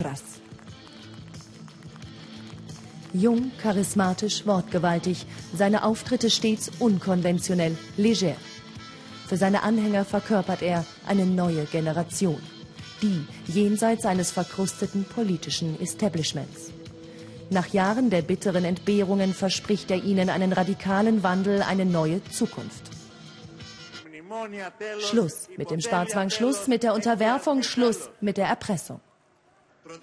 Tsipras. 0.00 0.22
Jung, 3.12 3.50
charismatisch, 3.60 4.46
wortgewaltig, 4.46 5.26
seine 5.52 5.82
Auftritte 5.82 6.30
stets 6.30 6.70
unkonventionell, 6.78 7.76
leger. 7.96 8.36
Für 9.26 9.36
seine 9.36 9.64
Anhänger 9.64 10.04
verkörpert 10.04 10.62
er 10.62 10.86
eine 11.08 11.26
neue 11.26 11.64
Generation, 11.64 12.40
die 13.02 13.26
jenseits 13.48 14.06
eines 14.06 14.30
verkrusteten 14.30 15.04
politischen 15.04 15.80
Establishments. 15.80 16.70
Nach 17.50 17.66
Jahren 17.66 18.08
der 18.08 18.22
bitteren 18.22 18.64
Entbehrungen 18.64 19.34
verspricht 19.34 19.90
er 19.90 20.04
ihnen 20.04 20.30
einen 20.30 20.52
radikalen 20.52 21.24
Wandel, 21.24 21.60
eine 21.62 21.84
neue 21.84 22.22
Zukunft. 22.30 22.84
Schluss 25.00 25.48
mit 25.56 25.72
dem 25.72 25.80
Sparzwang, 25.80 26.30
Schluss 26.30 26.68
mit 26.68 26.84
der 26.84 26.94
Unterwerfung, 26.94 27.64
Schluss 27.64 28.10
mit 28.20 28.36
der 28.36 28.46
Erpressung. 28.46 29.00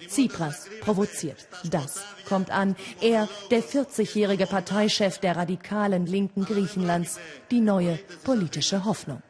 Tsipras 0.08 0.68
provoziert. 0.80 1.46
Das 1.70 2.02
kommt 2.28 2.50
an. 2.50 2.76
Er, 3.00 3.28
der 3.50 3.62
40-jährige 3.62 4.46
Parteichef 4.46 5.18
der 5.18 5.36
radikalen 5.36 6.06
Linken 6.06 6.44
Griechenlands, 6.44 7.18
die 7.50 7.60
neue 7.60 7.98
politische 8.24 8.84
Hoffnung. 8.84 9.22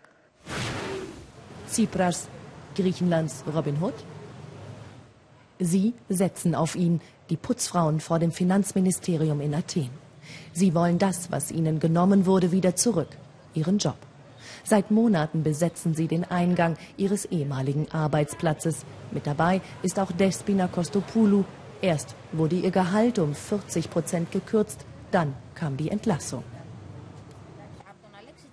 Tsipras, 1.69 2.28
Griechenlands 2.74 3.45
Robin 3.52 3.80
Hood? 3.80 3.95
Sie 5.59 5.95
setzen 6.09 6.55
auf 6.55 6.77
ihn, 6.77 7.00
die 7.30 7.36
Putzfrauen 7.36 8.00
vor 8.00 8.19
dem 8.19 8.30
Finanzministerium 8.33 9.41
in 9.41 9.55
Athen. 9.55 9.91
Sie 10.52 10.75
wollen 10.75 10.98
das, 10.98 11.30
was 11.30 11.50
ihnen 11.50 11.80
genommen 11.80 12.27
wurde, 12.27 12.52
wieder 12.52 12.77
zurück, 12.77 13.09
ihren 13.55 13.78
Job. 13.78 13.97
Seit 14.69 14.91
Monaten 14.91 15.45
besetzen 15.45 15.95
sie 15.95 16.09
den 16.09 16.25
Eingang 16.25 16.77
ihres 16.97 17.25
ehemaligen 17.27 17.88
Arbeitsplatzes. 17.93 18.84
Mit 19.12 19.25
dabei 19.25 19.61
ist 19.83 20.01
auch 20.01 20.11
Despina 20.11 20.66
Kostopoulou. 20.66 21.45
Erst 21.80 22.16
wurde 22.33 22.56
ihr 22.56 22.73
Gehalt 22.73 23.20
um 23.20 23.33
40 23.33 23.91
Prozent 23.91 24.33
gekürzt, 24.33 24.84
dann 25.12 25.34
kam 25.55 25.77
die 25.77 25.89
Entlassung. 25.89 26.42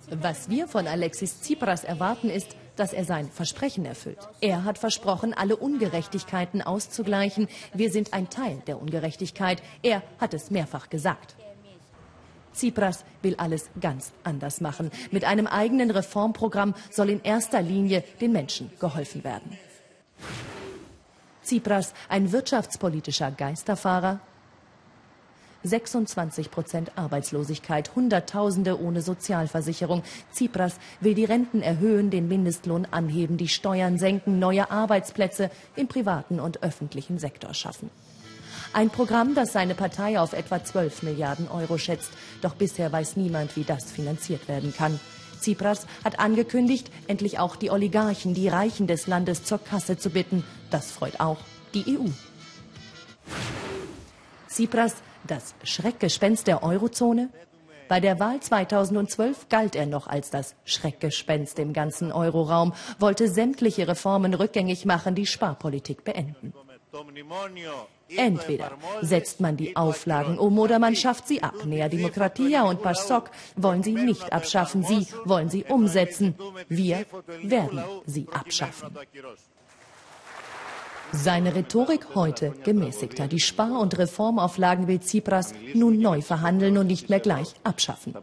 Was 0.08 0.48
wir 0.48 0.68
von 0.68 0.86
Alexis 0.86 1.40
Tsipras 1.40 1.82
erwarten, 1.82 2.30
ist, 2.30 2.54
dass 2.76 2.92
er 2.92 3.04
sein 3.04 3.28
Versprechen 3.28 3.84
erfüllt. 3.84 4.28
Er 4.40 4.62
hat 4.62 4.78
versprochen, 4.78 5.34
alle 5.34 5.56
Ungerechtigkeiten 5.56 6.62
auszugleichen. 6.62 7.48
Wir 7.72 7.90
sind 7.90 8.12
ein 8.12 8.30
Teil 8.30 8.62
der 8.68 8.80
Ungerechtigkeit. 8.80 9.60
Er 9.82 10.02
hat 10.20 10.32
es 10.32 10.52
mehrfach 10.52 10.90
gesagt. 10.90 11.34
Tsipras 12.54 13.04
will 13.22 13.34
alles 13.36 13.68
ganz 13.80 14.12
anders 14.22 14.60
machen. 14.60 14.90
Mit 15.10 15.24
einem 15.24 15.46
eigenen 15.46 15.90
Reformprogramm 15.90 16.74
soll 16.90 17.10
in 17.10 17.22
erster 17.22 17.60
Linie 17.60 18.02
den 18.20 18.32
Menschen 18.32 18.70
geholfen 18.80 19.24
werden. 19.24 19.58
Tsipras, 21.44 21.92
ein 22.08 22.32
wirtschaftspolitischer 22.32 23.30
Geisterfahrer. 23.30 24.20
26 25.64 26.50
Prozent 26.50 26.92
Arbeitslosigkeit, 26.96 27.94
Hunderttausende 27.96 28.80
ohne 28.80 29.00
Sozialversicherung. 29.00 30.02
Tsipras 30.32 30.76
will 31.00 31.14
die 31.14 31.24
Renten 31.24 31.62
erhöhen, 31.62 32.10
den 32.10 32.28
Mindestlohn 32.28 32.86
anheben, 32.90 33.38
die 33.38 33.48
Steuern 33.48 33.98
senken, 33.98 34.38
neue 34.38 34.70
Arbeitsplätze 34.70 35.50
im 35.74 35.88
privaten 35.88 36.38
und 36.38 36.62
öffentlichen 36.62 37.18
Sektor 37.18 37.54
schaffen. 37.54 37.90
Ein 38.72 38.90
Programm, 38.90 39.34
das 39.34 39.52
seine 39.52 39.74
Partei 39.74 40.18
auf 40.18 40.32
etwa 40.32 40.62
12 40.62 41.02
Milliarden 41.02 41.48
Euro 41.48 41.78
schätzt. 41.78 42.10
Doch 42.42 42.54
bisher 42.54 42.90
weiß 42.92 43.16
niemand, 43.16 43.56
wie 43.56 43.64
das 43.64 43.90
finanziert 43.90 44.48
werden 44.48 44.74
kann. 44.76 44.98
Tsipras 45.40 45.86
hat 46.04 46.18
angekündigt, 46.18 46.90
endlich 47.06 47.38
auch 47.38 47.56
die 47.56 47.70
Oligarchen, 47.70 48.32
die 48.34 48.48
Reichen 48.48 48.86
des 48.86 49.06
Landes 49.06 49.44
zur 49.44 49.58
Kasse 49.58 49.98
zu 49.98 50.10
bitten. 50.10 50.42
Das 50.70 50.90
freut 50.90 51.20
auch 51.20 51.38
die 51.74 51.98
EU. 51.98 52.08
Tsipras, 54.48 54.94
das 55.26 55.54
Schreckgespenst 55.62 56.46
der 56.46 56.62
Eurozone? 56.62 57.28
Bei 57.88 58.00
der 58.00 58.18
Wahl 58.18 58.40
2012 58.40 59.50
galt 59.50 59.76
er 59.76 59.86
noch 59.86 60.06
als 60.06 60.30
das 60.30 60.54
Schreckgespenst 60.64 61.58
im 61.58 61.74
ganzen 61.74 62.12
Euroraum, 62.12 62.72
wollte 62.98 63.28
sämtliche 63.28 63.86
Reformen 63.86 64.32
rückgängig 64.32 64.86
machen, 64.86 65.14
die 65.14 65.26
Sparpolitik 65.26 66.04
beenden. 66.04 66.54
Entweder 68.08 68.72
setzt 69.00 69.40
man 69.40 69.56
die 69.56 69.76
Auflagen 69.76 70.38
um 70.38 70.58
oder 70.58 70.78
man 70.78 70.94
schafft 70.94 71.26
sie 71.26 71.42
ab. 71.42 71.54
Nea 71.64 71.88
Demokratia 71.88 72.62
und 72.62 72.82
PASOK 72.82 73.30
wollen 73.56 73.82
sie 73.82 73.92
nicht 73.92 74.32
abschaffen, 74.32 74.82
sie 74.82 75.06
wollen 75.24 75.48
sie 75.48 75.64
umsetzen. 75.64 76.34
Wir 76.68 77.06
werden 77.42 77.82
sie 78.06 78.26
abschaffen. 78.32 78.96
Seine 81.14 81.54
Rhetorik 81.54 82.14
heute 82.14 82.52
gemäßigter. 82.64 83.28
Die 83.28 83.38
Spar- 83.38 83.80
und 83.80 83.96
Reformauflagen 83.96 84.88
will 84.88 84.98
Tsipras 84.98 85.54
nun 85.72 86.00
neu 86.00 86.20
verhandeln 86.22 86.76
und 86.76 86.88
nicht 86.88 87.08
mehr 87.08 87.20
gleich 87.20 87.54
abschaffen. 87.62 88.14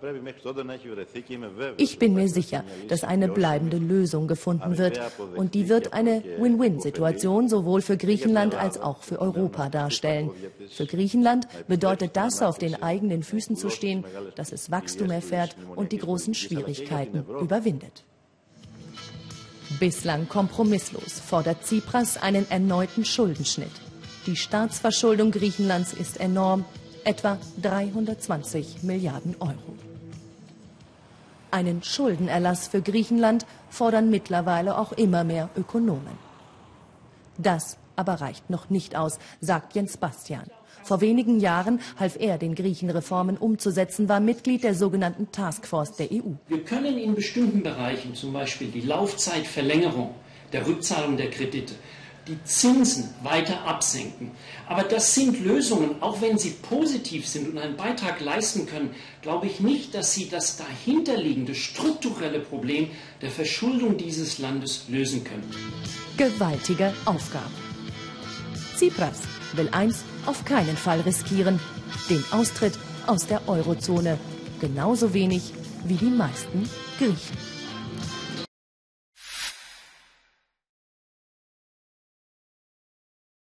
Ich 1.78 1.97
bin 2.00 2.13
mir 2.13 2.28
sicher, 2.28 2.63
dass 2.90 3.03
eine 3.03 3.29
bleibende 3.29 3.78
Lösung 3.78 4.28
gefunden 4.28 4.78
wird. 4.78 5.00
Und 5.35 5.53
die 5.53 5.69
wird 5.69 5.94
eine 5.94 6.22
Win-Win-Situation 6.38 7.47
sowohl 7.47 7.81
für 7.81 7.97
Griechenland 7.97 8.56
als 8.56 8.79
auch 8.79 9.02
für 9.02 9.19
Europa 9.19 9.69
darstellen. 9.69 10.29
Für 10.69 10.85
Griechenland 10.85 11.47
bedeutet 11.68 12.18
das, 12.18 12.41
auf 12.41 12.58
den 12.58 12.84
eigenen 12.84 13.23
Füßen 13.23 13.56
zu 13.56 13.69
stehen, 13.69 14.03
dass 14.35 14.52
es 14.52 14.69
Wachstum 14.69 15.12
erfährt 15.12 15.56
und 15.75 15.91
die 15.91 15.97
großen 15.97 16.34
Schwierigkeiten 16.34 17.25
überwindet. 17.41 18.03
Bislang 19.80 20.28
kompromisslos 20.28 21.20
fordert 21.20 21.64
Tsipras 21.64 22.18
einen 22.18 22.50
erneuten 22.50 23.06
Schuldenschnitt. 23.06 23.72
Die 24.26 24.36
Staatsverschuldung 24.36 25.32
Griechenlands 25.32 25.94
ist 25.94 26.20
enorm, 26.20 26.66
etwa 27.04 27.38
320 27.62 28.84
Milliarden 28.84 29.36
Euro. 29.40 29.78
Einen 31.50 31.84
Schuldenerlass 31.84 32.68
für 32.68 32.82
Griechenland 32.82 33.46
fordern 33.70 34.09
mittlerweile 34.09 34.78
auch 34.78 34.92
immer 34.92 35.24
mehr 35.24 35.50
Ökonomen. 35.56 36.18
Das 37.38 37.78
aber 38.01 38.16
reicht 38.16 38.50
noch 38.50 38.72
nicht 38.72 38.95
aus, 38.95 39.19
sagt 39.39 39.75
Jens 39.75 39.97
Bastian. 39.97 40.50
Vor 40.84 41.01
wenigen 41.01 41.39
Jahren 41.39 41.79
half 42.00 42.17
er, 42.19 42.39
den 42.39 42.56
Griechen 42.56 42.89
Reformen 42.89 43.38
umzusetzen, 43.38 44.09
war 44.09 44.19
Mitglied 44.19 44.63
der 44.63 44.73
sogenannten 44.73 45.31
Taskforce 45.31 45.95
der 45.97 46.11
EU. 46.11 46.31
Wir 46.47 46.63
können 46.63 46.97
in 46.97 47.13
bestimmten 47.13 47.61
Bereichen, 47.61 48.16
zum 48.16 48.34
Beispiel 48.34 48.69
die 48.69 48.81
Laufzeitverlängerung 48.81 50.16
der 50.51 50.66
Rückzahlung 50.66 51.17
der 51.17 51.29
Kredite, 51.29 51.75
die 52.28 52.44
Zinsen 52.44 53.13
weiter 53.23 53.66
absenken. 53.66 54.31
Aber 54.67 54.84
das 54.84 55.13
sind 55.13 55.44
Lösungen, 55.44 56.01
auch 56.01 56.19
wenn 56.22 56.38
sie 56.38 56.51
positiv 56.51 57.28
sind 57.28 57.50
und 57.50 57.57
einen 57.59 57.78
Beitrag 57.78 58.19
leisten 58.19 58.66
können, 58.66 58.91
glaube 59.22 59.45
ich 59.47 59.59
nicht, 59.59 59.94
dass 59.94 60.13
sie 60.13 60.29
das 60.29 60.57
dahinterliegende 60.57 61.53
strukturelle 61.53 62.40
Problem 62.40 62.90
der 63.22 63.29
Verschuldung 63.29 63.97
dieses 63.97 64.40
Landes 64.40 64.85
lösen 64.90 65.23
können. 65.23 65.50
Gewaltige 66.17 66.94
Aufgabe. 67.06 67.60
Tsipras 68.81 69.22
will 69.53 69.69
eins 69.74 70.03
auf 70.25 70.44
keinen 70.44 70.75
Fall 70.75 71.02
riskieren, 71.02 71.59
den 72.09 72.24
Austritt 72.31 72.74
aus 73.06 73.28
der 73.28 73.47
Eurozone, 73.47 74.18
genauso 74.59 75.14
wenig 75.14 75.53
wie 75.84 75.97
die 75.97 76.09
meisten 76.09 76.68
Griechen. 76.97 77.60